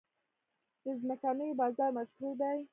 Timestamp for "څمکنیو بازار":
0.99-1.89